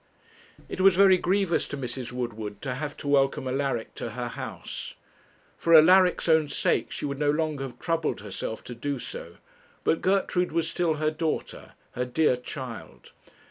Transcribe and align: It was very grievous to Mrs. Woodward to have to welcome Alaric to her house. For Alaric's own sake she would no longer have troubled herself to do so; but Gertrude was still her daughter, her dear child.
It 0.67 0.81
was 0.81 0.95
very 0.95 1.19
grievous 1.19 1.67
to 1.67 1.77
Mrs. 1.77 2.11
Woodward 2.11 2.59
to 2.63 2.73
have 2.73 2.97
to 2.97 3.07
welcome 3.07 3.47
Alaric 3.47 3.93
to 3.93 4.09
her 4.13 4.29
house. 4.29 4.95
For 5.59 5.75
Alaric's 5.75 6.27
own 6.27 6.49
sake 6.49 6.89
she 6.91 7.05
would 7.05 7.19
no 7.19 7.29
longer 7.29 7.65
have 7.65 7.77
troubled 7.77 8.21
herself 8.21 8.63
to 8.63 8.73
do 8.73 8.97
so; 8.97 9.35
but 9.83 10.01
Gertrude 10.01 10.51
was 10.53 10.67
still 10.67 10.95
her 10.95 11.11
daughter, 11.11 11.73
her 11.91 12.05
dear 12.05 12.35
child. 12.35 13.11